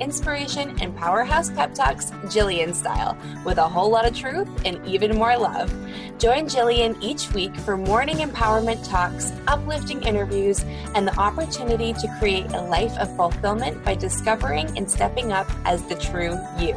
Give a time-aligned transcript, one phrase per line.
[0.00, 5.16] inspiration, and powerhouse pep talks Jillian style, with a whole lot of truth and even
[5.16, 5.70] more love.
[6.18, 12.46] Join Jillian each week for morning empowerment talks, uplifting interviews, and the opportunity to create
[12.52, 16.74] a life of fulfillment by discovering and stepping up as the true you.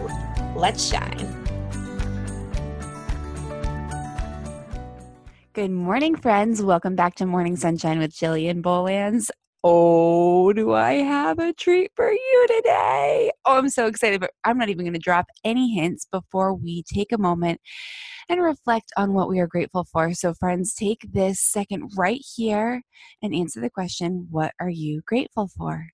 [0.55, 1.43] Let's shine.
[5.53, 6.63] Good morning, friends.
[6.63, 9.29] Welcome back to Morning Sunshine with Jillian Bolands.
[9.65, 13.31] Oh, do I have a treat for you today?
[13.45, 16.83] Oh, I'm so excited, but I'm not even going to drop any hints before we
[16.83, 17.61] take a moment
[18.27, 20.13] and reflect on what we are grateful for.
[20.13, 22.81] So, friends, take this second right here
[23.21, 25.87] and answer the question What are you grateful for?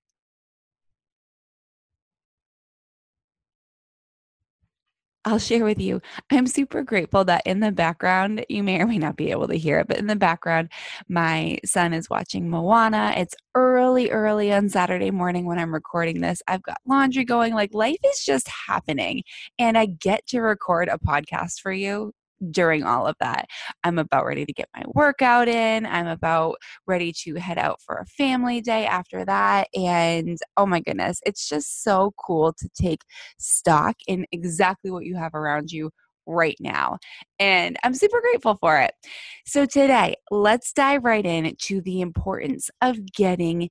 [5.24, 6.00] I'll share with you.
[6.30, 9.54] I'm super grateful that in the background, you may or may not be able to
[9.54, 10.70] hear it, but in the background,
[11.08, 13.12] my son is watching Moana.
[13.16, 16.42] It's early, early on Saturday morning when I'm recording this.
[16.48, 17.52] I've got laundry going.
[17.52, 19.24] Like life is just happening.
[19.58, 22.14] And I get to record a podcast for you
[22.50, 23.46] during all of that.
[23.84, 25.86] I'm about ready to get my workout in.
[25.86, 29.68] I'm about ready to head out for a family day after that.
[29.74, 33.02] And oh my goodness, it's just so cool to take
[33.38, 35.90] stock in exactly what you have around you
[36.26, 36.98] right now.
[37.38, 38.92] And I'm super grateful for it.
[39.46, 43.70] So, today, let's dive right in to the importance of getting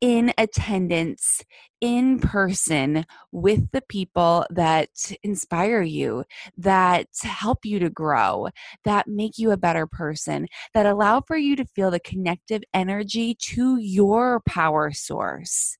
[0.00, 1.42] in attendance
[1.80, 4.88] in person with the people that
[5.22, 6.24] inspire you,
[6.56, 8.48] that help you to grow,
[8.84, 13.34] that make you a better person, that allow for you to feel the connective energy
[13.34, 15.76] to your power source.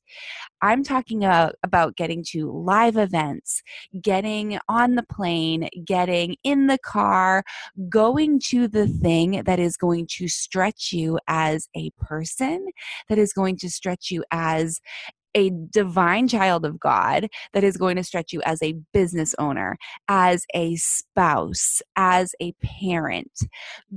[0.63, 3.63] I'm talking about, about getting to live events,
[4.01, 7.45] getting on the plane, getting in the car,
[7.89, 12.69] going to the thing that is going to stretch you as a person,
[13.09, 14.81] that is going to stretch you as
[15.37, 19.77] a divine child of God that is going to stretch you as a business owner,
[20.09, 23.31] as a spouse, as a parent.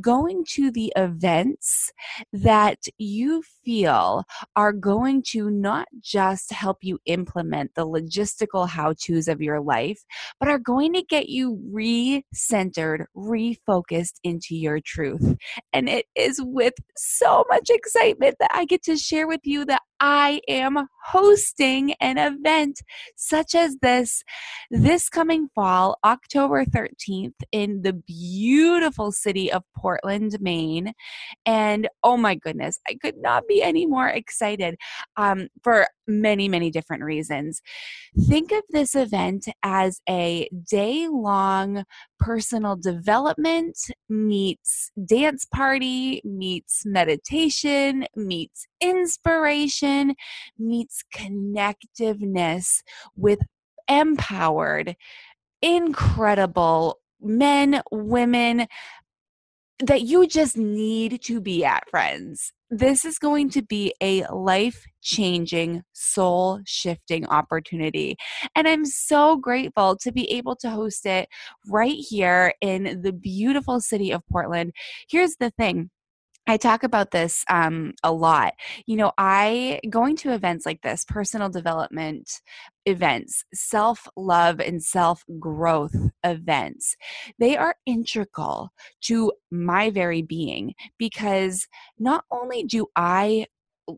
[0.01, 1.91] Going to the events
[2.33, 4.25] that you feel
[4.57, 10.03] are going to not just help you implement the logistical how to's of your life,
[10.41, 15.37] but are going to get you re centered, refocused into your truth.
[15.71, 19.81] And it is with so much excitement that I get to share with you that
[19.99, 22.81] I am hosting an event
[23.15, 24.23] such as this
[24.71, 30.93] this coming fall, October 13th, in the beautiful city of Portland, Maine.
[31.45, 34.75] And oh my goodness, I could not be any more excited
[35.17, 37.61] um, for many, many different reasons.
[38.27, 41.83] Think of this event as a day long
[42.19, 43.77] personal development
[44.09, 50.15] meets dance party, meets meditation, meets inspiration,
[50.57, 52.81] meets connectiveness
[53.15, 53.39] with
[53.87, 54.95] empowered,
[55.61, 58.67] incredible men, women,
[59.79, 62.51] that you just need to be at, friends.
[62.69, 68.15] This is going to be a life changing, soul shifting opportunity.
[68.55, 71.29] And I'm so grateful to be able to host it
[71.67, 74.73] right here in the beautiful city of Portland.
[75.09, 75.89] Here's the thing
[76.47, 78.53] I talk about this um, a lot.
[78.87, 82.41] You know, I going to events like this, personal development
[82.85, 86.95] events, self love and self growth events,
[87.37, 91.67] they are integral to my very being because
[91.99, 93.45] not only do I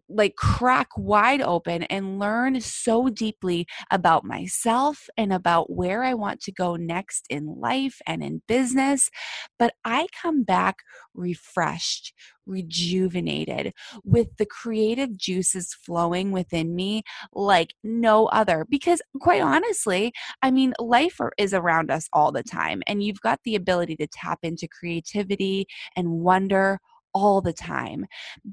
[0.09, 6.41] like crack wide open and learn so deeply about myself and about where I want
[6.41, 9.09] to go next in life and in business.
[9.57, 10.77] But I come back
[11.13, 12.13] refreshed,
[12.45, 13.73] rejuvenated,
[14.03, 17.03] with the creative juices flowing within me
[17.33, 18.65] like no other.
[18.69, 20.11] Because, quite honestly,
[20.41, 24.07] I mean, life is around us all the time, and you've got the ability to
[24.07, 26.79] tap into creativity and wonder
[27.13, 28.05] all the time.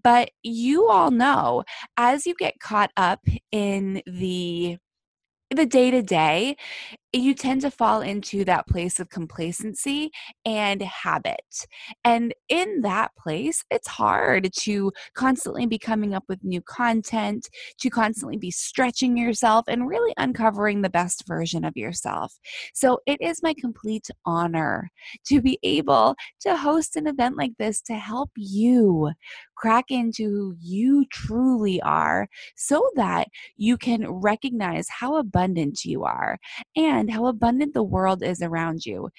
[0.02, 1.64] But you all know
[1.96, 3.20] as you get caught up
[3.52, 4.78] in the
[5.50, 6.56] the day to day,
[7.12, 10.10] you tend to fall into that place of complacency
[10.44, 11.66] and habit.
[12.04, 17.48] And in that place, it's hard to constantly be coming up with new content,
[17.80, 22.38] to constantly be stretching yourself and really uncovering the best version of yourself.
[22.74, 24.90] So it is my complete honor
[25.28, 29.12] to be able to host an event like this to help you
[29.56, 36.38] crack into who you truly are so that you can recognize how abundant you are
[36.76, 39.10] and how abundant the world is around you.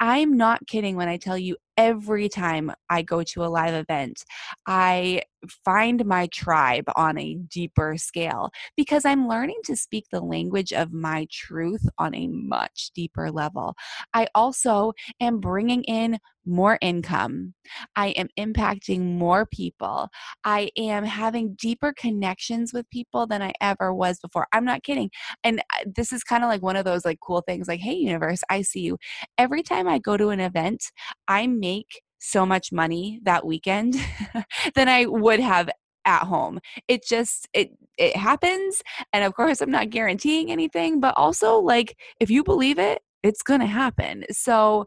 [0.00, 4.24] I'm not kidding when I tell you every time I go to a live event,
[4.66, 5.22] I
[5.64, 10.92] find my tribe on a deeper scale because I'm learning to speak the language of
[10.92, 13.74] my truth on a much deeper level.
[14.12, 17.54] I also am bringing in more income.
[17.96, 20.08] I am impacting more people.
[20.44, 24.46] I am having deeper connections with people than I ever was before.
[24.52, 25.10] I'm not kidding.
[25.44, 27.94] And uh, this is kind of like one of those like cool things like, hey,
[27.94, 28.98] universe, I see you.
[29.38, 30.84] Every time I go to an event,
[31.28, 33.96] I make so much money that weekend
[34.74, 35.70] than I would have
[36.04, 36.60] at home.
[36.88, 38.82] It just it it happens
[39.12, 43.42] and of course I'm not guaranteeing anything, but also like if you believe it, it's
[43.42, 44.24] going to happen.
[44.30, 44.86] So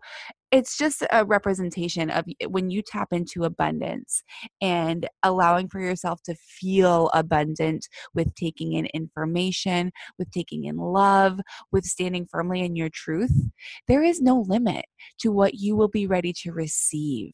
[0.53, 4.21] it's just a representation of when you tap into abundance
[4.61, 11.39] and allowing for yourself to feel abundant with taking in information, with taking in love,
[11.71, 13.50] with standing firmly in your truth,
[13.88, 14.85] there is no limit
[15.17, 17.33] to what you will be ready to receive.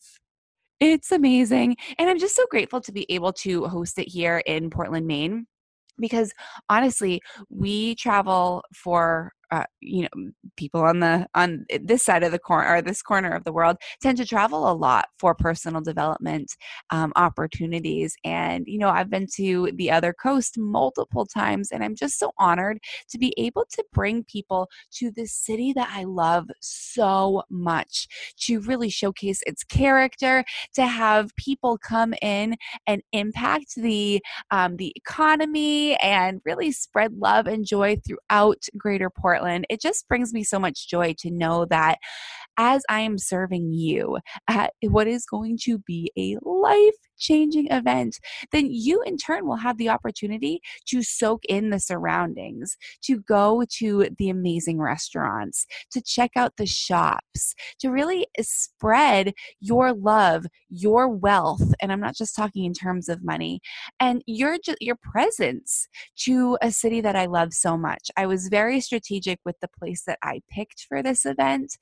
[0.80, 1.76] It's amazing.
[1.98, 5.46] And I'm just so grateful to be able to host it here in Portland, Maine
[6.00, 6.32] because
[6.70, 12.40] honestly we travel for uh, you know people on the on this side of the
[12.40, 16.56] corner or this corner of the world tend to travel a lot for personal development
[16.92, 18.16] um, opportunities.
[18.24, 22.32] And you know i've been to the other coast multiple times and i'm just so
[22.38, 22.80] honored
[23.10, 28.08] to be able to bring people to this city that i love so much
[28.38, 30.44] to really showcase its character
[30.74, 32.56] to have people come in
[32.88, 39.39] and impact the um, the economy and really spread love and joy throughout greater portland
[39.40, 41.98] Portland, it just brings me so much joy to know that
[42.60, 44.20] as I am serving you
[44.50, 48.18] at what is going to be a life changing event,
[48.52, 53.64] then you in turn will have the opportunity to soak in the surroundings, to go
[53.78, 61.08] to the amazing restaurants, to check out the shops, to really spread your love, your
[61.08, 63.62] wealth, and I'm not just talking in terms of money,
[64.00, 65.88] and your your presence
[66.24, 68.12] to a city that I love so much.
[68.18, 71.78] I was very strategic with the place that I picked for this event,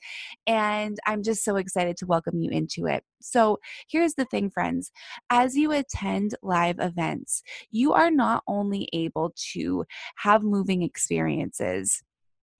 [0.45, 0.66] and
[1.05, 3.03] I'm just so excited to welcome you into it.
[3.21, 3.59] So,
[3.89, 4.91] here's the thing, friends
[5.29, 9.85] as you attend live events, you are not only able to
[10.17, 12.01] have moving experiences,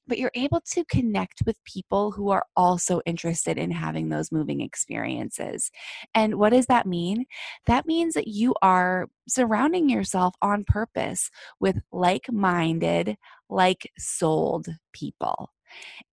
[0.08, 4.62] but you're able to connect with people who are also interested in having those moving
[4.62, 5.70] experiences.
[6.16, 7.26] And what does that mean?
[7.66, 13.18] That means that you are surrounding yourself on purpose with like minded,
[13.50, 15.52] like souled people.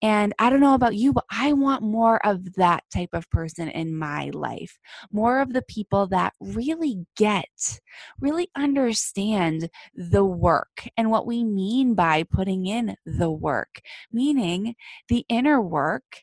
[0.03, 3.69] And I don't know about you, but I want more of that type of person
[3.69, 4.79] in my life.
[5.13, 7.81] More of the people that really get,
[8.21, 13.81] really understand the work and what we mean by putting in the work,
[14.13, 14.75] meaning
[15.09, 16.23] the inner work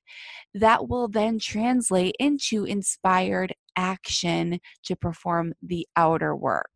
[0.54, 6.70] that will then translate into inspired action to perform the outer work.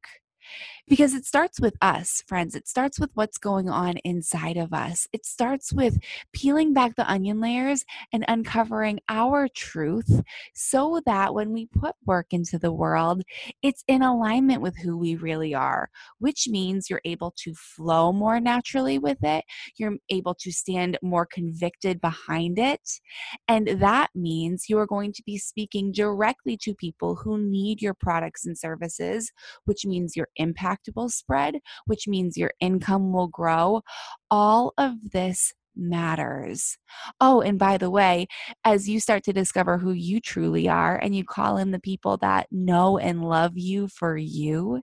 [0.87, 2.55] Because it starts with us, friends.
[2.55, 5.07] It starts with what's going on inside of us.
[5.11, 5.97] It starts with
[6.31, 7.83] peeling back the onion layers
[8.13, 10.21] and uncovering our truth
[10.53, 13.23] so that when we put work into the world,
[13.61, 18.39] it's in alignment with who we really are, which means you're able to flow more
[18.39, 19.43] naturally with it.
[19.77, 22.99] You're able to stand more convicted behind it.
[23.47, 27.93] And that means you are going to be speaking directly to people who need your
[27.93, 29.31] products and services,
[29.65, 33.81] which means your impact will spread, which means your income will grow.
[34.29, 36.77] All of this matters.
[37.19, 38.27] Oh, and by the way,
[38.63, 42.17] as you start to discover who you truly are and you call in the people
[42.17, 44.81] that know and love you for you,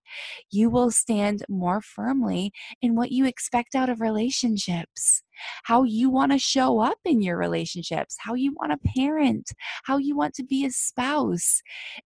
[0.50, 5.22] you will stand more firmly in what you expect out of relationships.
[5.64, 9.50] How you want to show up in your relationships, how you want to parent,
[9.84, 11.62] how you want to be a spouse.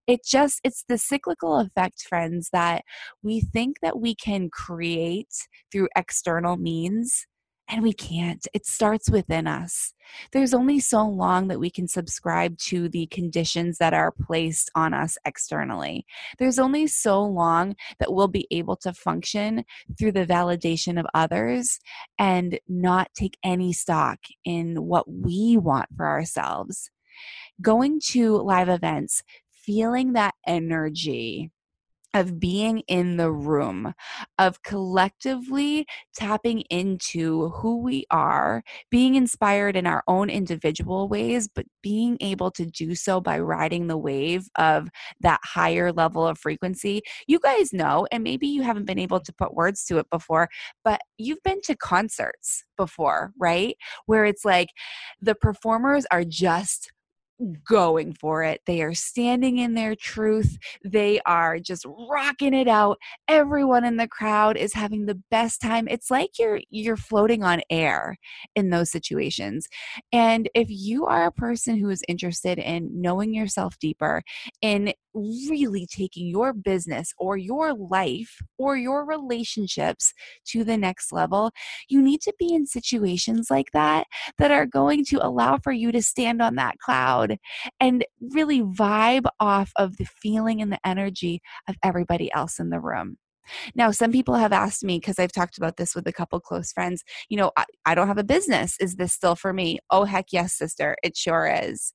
[0.07, 2.85] It just, it's the cyclical effect, friends, that
[3.23, 5.35] we think that we can create
[5.73, 7.27] through external means
[7.69, 8.47] And we can't.
[8.55, 9.93] It starts within us.
[10.33, 14.95] There's only so long that we can subscribe to the conditions that are placed on
[14.95, 16.07] us externally.
[16.39, 19.65] There's only so long that we'll be able to function
[19.99, 21.81] through the validation of others
[22.21, 26.91] and not take any stock in what we want for ourselves.
[27.61, 31.51] Going to live events, feeling that energy
[32.17, 33.93] of being in the room,
[34.39, 41.67] of collectively tapping into who we are, being inspired in our own individual ways, but
[41.83, 44.89] being able to do so by riding the wave of
[45.21, 47.03] that higher level of frequency.
[47.27, 50.49] You guys know, and maybe you haven't been able to put words to it before,
[50.83, 53.77] but you've been to concerts before, right?
[54.07, 54.69] Where it's like
[55.21, 56.93] the performers are just
[57.69, 58.61] going for it.
[58.67, 60.59] They are standing in their truth.
[60.85, 62.99] They are just rocking it out.
[63.29, 65.87] Everyone in the crowd is having the best time.
[65.89, 68.17] It's like you're you're floating on air
[68.55, 69.69] in those situations.
[70.13, 74.23] And if you are a person who is interested in knowing yourself deeper,
[74.63, 80.13] in really taking your business or your life or your relationships
[80.47, 81.51] to the next level,
[81.89, 84.07] you need to be in situations like that
[84.39, 87.26] that are going to allow for you to stand on that cloud
[87.81, 92.81] and really vibe off of the feeling and the energy of everybody else in the
[92.81, 93.17] room.
[93.75, 96.73] Now, some people have asked me, because I've talked about this with a couple close
[96.73, 98.77] friends, you know, I, I, don't have a business.
[98.81, 99.79] Is this still for me?
[99.91, 100.97] Oh, heck yes, sister.
[101.03, 101.93] It sure is.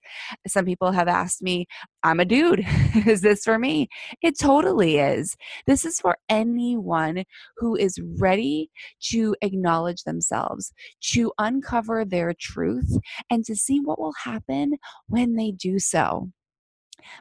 [0.48, 1.68] Some people have asked me,
[2.04, 2.66] I'm a dude.
[3.06, 3.90] is this for me?
[4.22, 5.36] It totally is.
[5.68, 7.24] This is for anyone
[7.58, 8.70] who is ready
[9.10, 10.74] to acknowledge themselves,
[11.12, 12.98] to uncover their truth,
[13.30, 14.78] and to see what will happen
[15.08, 16.30] when they do so.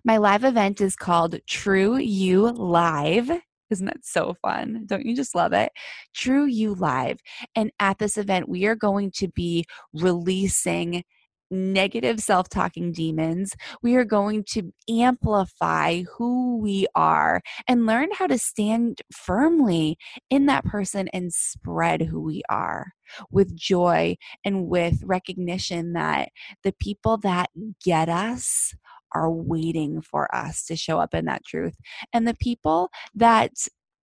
[0.04, 3.30] My live event is called True You Live.
[3.70, 4.84] Isn't that so fun?
[4.86, 5.72] Don't you just love it?
[6.14, 7.18] True You Live.
[7.54, 11.04] And at this event, we are going to be releasing
[11.50, 13.54] negative self talking demons.
[13.82, 19.98] We are going to amplify who we are and learn how to stand firmly
[20.30, 22.92] in that person and spread who we are
[23.30, 26.28] with joy and with recognition that
[26.62, 27.50] the people that
[27.84, 28.74] get us
[29.14, 31.76] are waiting for us to show up in that truth.
[32.12, 33.52] And the people that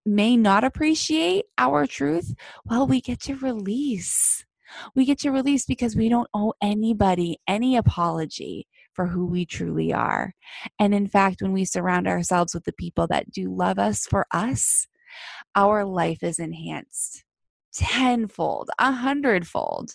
[0.06, 2.34] may not appreciate our truth,
[2.66, 4.46] well, we get to release.
[4.96, 9.94] We get to release because we don't owe anybody any apology for who we truly
[9.94, 10.34] are.
[10.80, 14.26] And in fact, when we surround ourselves with the people that do love us for
[14.32, 14.88] us,
[15.56, 17.24] our life is enhanced
[17.78, 19.92] tenfold, a hundredfold.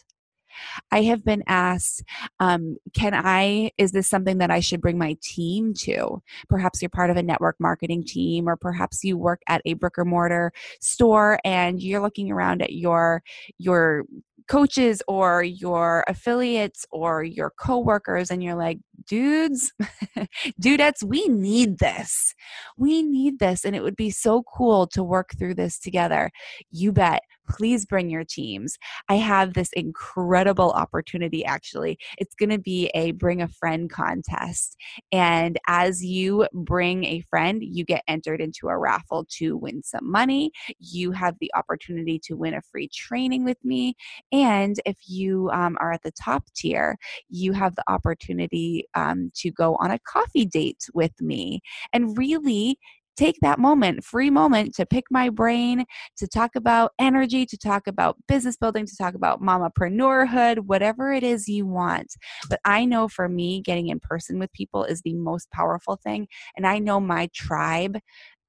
[0.91, 2.03] I have been asked,
[2.41, 6.23] um, can I, is this something that I should bring my team to?
[6.49, 9.99] Perhaps you're part of a network marketing team, or perhaps you work at a brick
[9.99, 13.23] or mortar store and you're looking around at your,
[13.59, 14.05] your
[14.49, 19.73] coaches or your affiliates or your coworkers and you're like dudes
[20.63, 22.35] dudettes we need this.
[22.77, 26.31] We need this and it would be so cool to work through this together.
[26.71, 27.23] You bet.
[27.49, 28.79] Please bring your teams.
[29.09, 31.99] I have this incredible opportunity actually.
[32.17, 34.77] It's going to be a bring a friend contest
[35.11, 40.11] and as you bring a friend you get entered into a raffle to win some
[40.11, 40.53] money.
[40.79, 43.97] You have the opportunity to win a free training with me
[44.31, 46.97] and if you um, are at the top tier,
[47.29, 51.61] you have the opportunity um, to go on a coffee date with me
[51.93, 52.79] and really
[53.17, 55.85] take that moment, free moment to pick my brain,
[56.17, 61.23] to talk about energy, to talk about business building, to talk about mamapreneurhood, whatever it
[61.23, 62.15] is you want.
[62.49, 66.29] But I know for me, getting in person with people is the most powerful thing.
[66.57, 67.99] And I know my tribe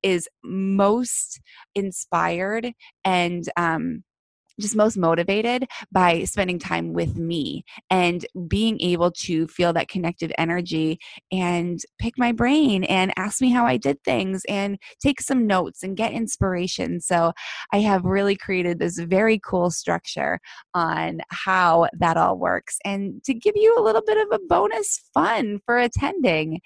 [0.02, 1.42] is most
[1.76, 2.74] inspired
[3.06, 4.04] and um,
[4.60, 10.34] just most motivated by spending time with me and being able to feel that connected
[10.38, 11.00] energy
[11.32, 15.84] and pick my brain and ask me how I did things and take some notes
[15.84, 17.02] and get inspiration.
[17.02, 17.34] So
[17.72, 20.40] I have really created this very cool structure
[20.74, 25.02] on how that all works and to give you a little bit of a bonus
[25.14, 26.62] fun for attending.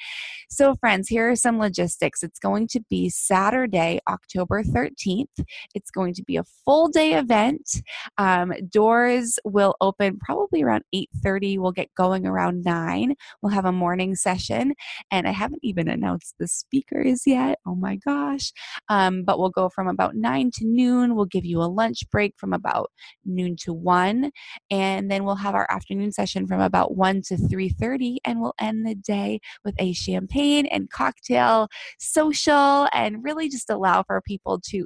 [0.49, 2.23] So, friends, here are some logistics.
[2.23, 5.25] It's going to be Saturday, October 13th.
[5.73, 7.76] It's going to be a full day event.
[8.17, 11.59] Um, doors will open probably around 8.30.
[11.59, 13.15] We'll get going around 9.
[13.41, 14.73] We'll have a morning session.
[15.11, 17.59] And I haven't even announced the speakers yet.
[17.65, 18.51] Oh my gosh.
[18.89, 21.15] Um, but we'll go from about 9 to noon.
[21.15, 22.91] We'll give you a lunch break from about
[23.25, 24.31] noon to 1.
[24.71, 28.17] And then we'll have our afternoon session from about 1 to 3.30.
[28.25, 31.67] And we'll end the day with a champagne and cocktail
[31.99, 34.85] social and really just allow for people to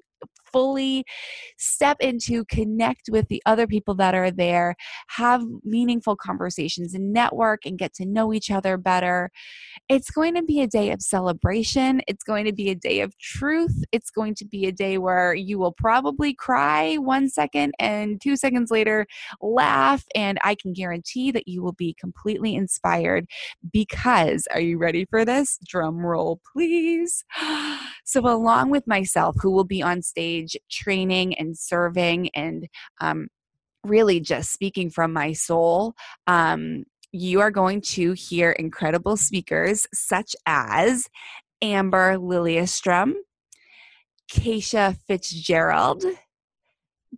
[0.51, 1.05] fully
[1.57, 4.75] step into, connect with the other people that are there,
[5.09, 9.29] have meaningful conversations and network and get to know each other better.
[9.89, 12.01] It's going to be a day of celebration.
[12.07, 13.83] It's going to be a day of truth.
[13.91, 18.35] It's going to be a day where you will probably cry one second and two
[18.35, 19.05] seconds later
[19.41, 20.05] laugh.
[20.15, 23.27] And I can guarantee that you will be completely inspired
[23.71, 25.59] because, are you ready for this?
[25.67, 27.23] Drum roll, please.
[28.03, 32.67] So, along with myself, who will be on stage training and serving and
[32.99, 33.27] um,
[33.83, 35.93] really just speaking from my soul,
[36.27, 41.07] um, you are going to hear incredible speakers such as
[41.61, 43.13] Amber Lilyestrom,
[44.31, 46.05] Keisha Fitzgerald,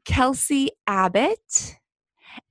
[0.05, 1.77] Kelsey Abbott,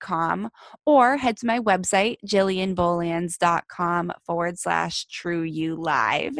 [0.00, 0.50] com
[0.86, 6.34] or head to my website, jillianbolands.com forward slash true you live.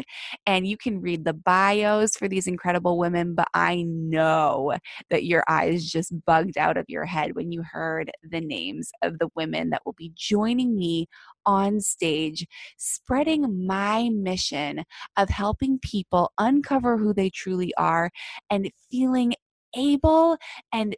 [0.47, 3.35] And you can read the bios for these incredible women.
[3.35, 4.75] But I know
[5.11, 9.19] that your eyes just bugged out of your head when you heard the names of
[9.19, 11.07] the women that will be joining me
[11.47, 12.47] on stage,
[12.77, 14.85] spreading my mission
[15.17, 18.11] of helping people uncover who they truly are
[18.51, 19.35] and feeling
[19.77, 20.37] able
[20.73, 20.97] and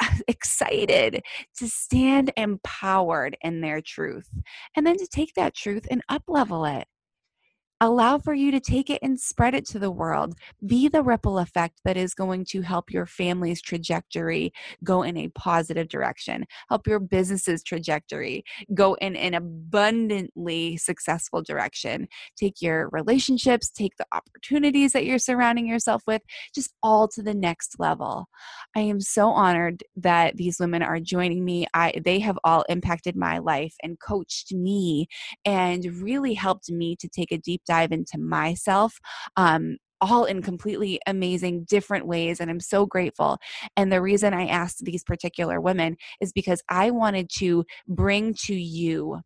[0.28, 1.22] excited
[1.58, 4.28] to stand empowered in their truth
[4.76, 6.86] and then to take that truth and up level it
[7.80, 10.34] Allow for you to take it and spread it to the world.
[10.64, 14.52] Be the ripple effect that is going to help your family's trajectory
[14.84, 22.06] go in a positive direction, help your business's trajectory go in an abundantly successful direction.
[22.36, 26.22] Take your relationships, take the opportunities that you're surrounding yourself with,
[26.54, 28.28] just all to the next level.
[28.76, 31.66] I am so honored that these women are joining me.
[31.74, 35.08] I, they have all impacted my life and coached me
[35.44, 38.98] and really helped me to take a deep dive into myself.
[39.36, 43.38] Um, all in completely amazing different ways and I'm so grateful.
[43.76, 48.54] And the reason I asked these particular women is because I wanted to bring to
[48.54, 49.20] you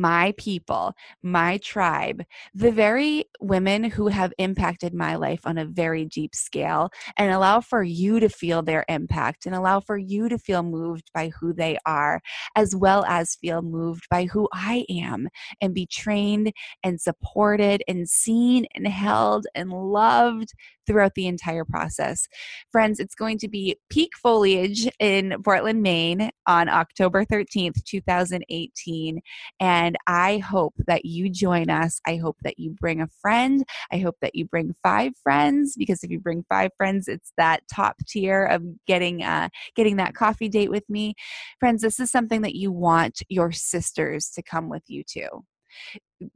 [0.00, 2.22] my people, my tribe,
[2.54, 7.60] the very women who have impacted my life on a very deep scale, and allow
[7.60, 11.52] for you to feel their impact and allow for you to feel moved by who
[11.52, 12.20] they are,
[12.56, 15.28] as well as feel moved by who I am,
[15.60, 20.52] and be trained and supported and seen and held and loved
[20.92, 22.28] throughout the entire process.
[22.70, 29.20] Friends, it's going to be peak foliage in Portland, Maine on October 13th, 2018.
[29.58, 31.98] And I hope that you join us.
[32.06, 33.64] I hope that you bring a friend.
[33.90, 37.62] I hope that you bring five friends because if you bring five friends, it's that
[37.72, 41.14] top tier of getting uh, getting that coffee date with me.
[41.58, 45.28] Friends, this is something that you want your sisters to come with you to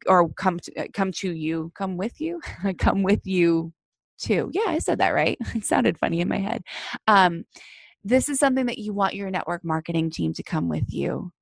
[0.07, 2.41] or come to come to you come with you
[2.79, 3.73] come with you
[4.19, 4.51] too.
[4.53, 5.39] Yeah, I said that right.
[5.55, 6.63] It sounded funny in my head.
[7.07, 7.45] Um,
[8.05, 11.33] this is something that you want your network marketing team to come with you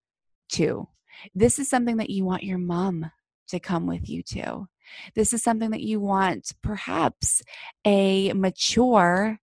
[0.52, 0.88] to.
[1.34, 3.10] This is something that you want your mom
[3.48, 4.66] to come with you to.
[5.14, 7.42] This is something that you want perhaps
[7.84, 9.38] a mature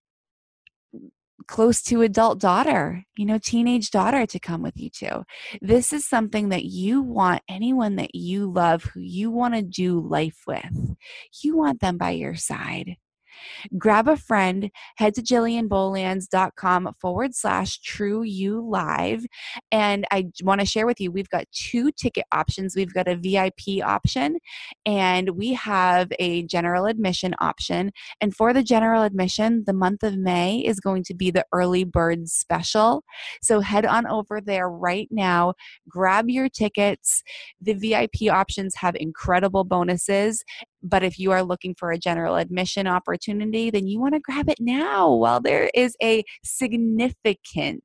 [1.48, 5.24] close to adult daughter, you know, teenage daughter to come with you to.
[5.62, 10.00] This is something that you want anyone that you love who you want to do
[10.00, 10.96] life with.
[11.44, 12.98] You want them by your side
[13.78, 19.26] grab a friend, head to jillianbolands.com forward slash true you live.
[19.72, 22.76] And I want to share with you, we've got two ticket options.
[22.76, 24.38] We've got a VIP option
[24.86, 27.92] and we have a general admission option.
[28.20, 31.84] And for the general admission, the month of May is going to be the early
[31.84, 33.04] bird special.
[33.42, 35.54] So head on over there right now,
[35.88, 37.24] grab your tickets.
[37.62, 40.44] The VIP options have incredible bonuses
[40.84, 44.50] but if you are looking for a general admission opportunity, then you want to grab
[44.50, 47.84] it now while there is a significant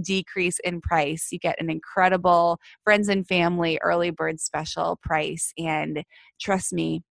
[0.00, 1.28] decrease in price.
[1.30, 5.52] You get an incredible friends and family early bird special price.
[5.58, 6.04] And
[6.40, 7.02] trust me,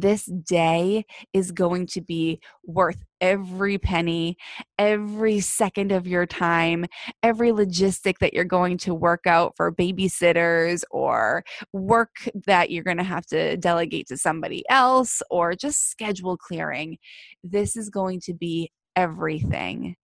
[0.00, 4.36] this day is going to be worth every penny,
[4.78, 6.84] every second of your time,
[7.22, 12.96] every logistic that you're going to work out for babysitters or work that you're going
[12.96, 16.98] to have to delegate to somebody else or just schedule clearing.
[17.42, 19.96] This is going to be everything.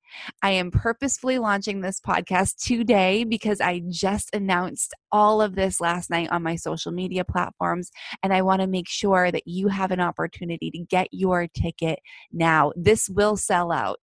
[0.42, 6.10] I am purposefully launching this podcast today because I just announced all of this last
[6.10, 7.90] night on my social media platforms,
[8.22, 12.00] and I want to make sure that you have an opportunity to get your ticket
[12.32, 12.72] now.
[12.76, 14.00] This will sell out.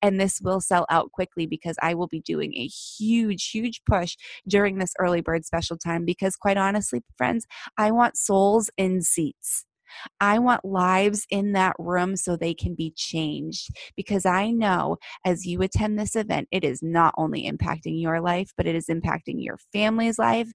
[0.00, 4.16] And this will sell out quickly because I will be doing a huge, huge push
[4.46, 7.44] during this early bird special time because, quite honestly, friends,
[7.76, 9.64] I want souls in seats.
[10.20, 15.46] I want lives in that room so they can be changed because I know as
[15.46, 19.36] you attend this event, it is not only impacting your life, but it is impacting
[19.36, 20.50] your family's life.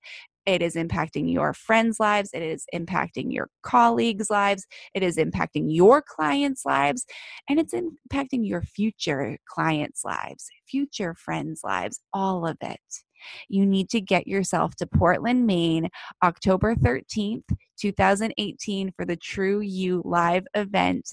[0.46, 2.32] It is impacting your friends' lives.
[2.34, 4.66] It is impacting your colleagues' lives.
[4.96, 7.06] It is impacting your clients' lives.
[7.48, 12.80] And it's impacting your future clients' lives, future friends' lives, all of it.
[13.48, 15.90] You need to get yourself to Portland, Maine,
[16.24, 17.44] October 13th,
[17.80, 21.10] 2018 for the True You live event.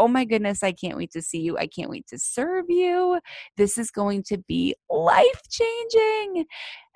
[0.00, 1.58] Oh my goodness, I can't wait to see you.
[1.58, 3.18] I can't wait to serve you.
[3.56, 6.46] This is going to be life changing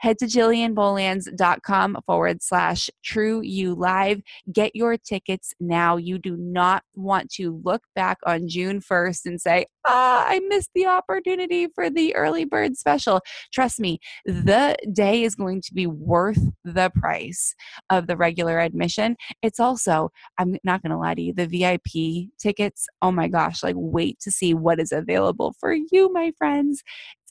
[0.03, 4.21] head to jillianbolands.com forward slash true you live.
[4.53, 5.97] Get your tickets now.
[5.97, 10.71] You do not want to look back on June 1st and say, ah, I missed
[10.75, 13.21] the opportunity for the early bird special.
[13.53, 17.55] Trust me, the day is going to be worth the price
[17.89, 19.17] of the regular admission.
[19.41, 23.63] It's also, I'm not going to lie to you, the VIP tickets, oh my gosh,
[23.63, 26.83] like wait to see what is available for you, my friends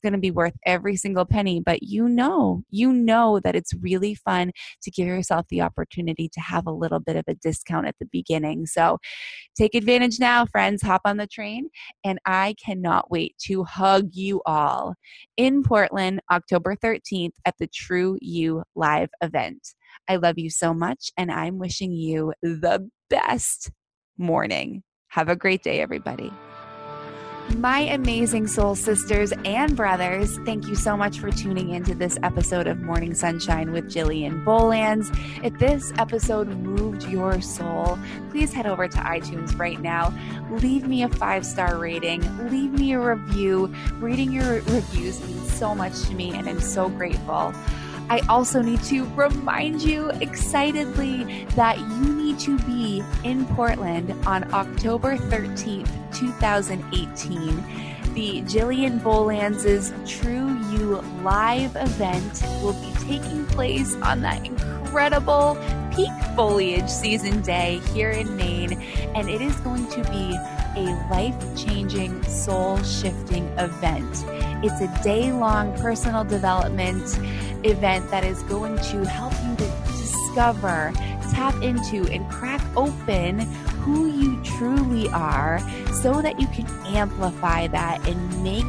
[0.01, 4.15] going to be worth every single penny, but you know, you know that it's really
[4.15, 7.95] fun to give yourself the opportunity to have a little bit of a discount at
[7.99, 8.65] the beginning.
[8.65, 8.97] So
[9.55, 10.81] take advantage now, friends.
[10.81, 11.69] Hop on the train,
[12.03, 14.95] and I cannot wait to hug you all
[15.37, 19.75] in Portland, October 13th at the True You Live event.
[20.07, 23.71] I love you so much, and I'm wishing you the best
[24.17, 24.83] morning.
[25.09, 26.31] Have a great day, everybody.
[27.57, 32.65] My amazing soul sisters and brothers, thank you so much for tuning into this episode
[32.65, 35.11] of Morning Sunshine with Jillian Bolands.
[35.43, 40.13] If this episode moved your soul, please head over to iTunes right now.
[40.49, 43.73] Leave me a five star rating, leave me a review.
[43.95, 47.53] Reading your reviews means so much to me, and I'm so grateful.
[48.11, 54.53] I also need to remind you excitedly that you need to be in Portland on
[54.53, 57.55] October 13th, 2018.
[58.13, 65.57] The Jillian Bolands' True You live event will be taking place on that incredible
[65.95, 68.73] peak foliage season day here in Maine,
[69.15, 70.37] and it is going to be
[70.75, 74.25] a life changing, soul shifting event.
[74.63, 77.17] It's a day long personal development
[77.63, 80.91] event that is going to help you to discover,
[81.31, 83.39] tap into, and crack open
[83.81, 85.59] who you truly are
[85.93, 88.65] so that you can amplify that and make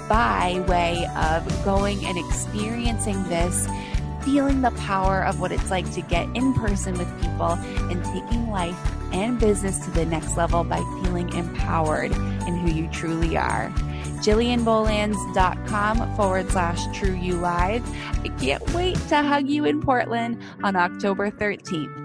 [0.07, 3.67] by way of going and experiencing this
[4.23, 7.51] feeling the power of what it's like to get in person with people
[7.89, 8.77] and taking life
[9.11, 13.69] and business to the next level by feeling empowered in who you truly are.
[14.23, 17.83] JillianBolands.com forward slash true you live.
[18.23, 22.02] I can't wait to hug you in Portland on October 13th.